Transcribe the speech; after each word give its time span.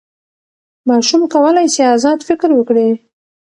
ماشوم 0.89 1.21
کولی 1.33 1.67
سي 1.73 1.81
ازاد 1.95 2.19
فکر 2.29 2.49
وکړي. 2.55 2.87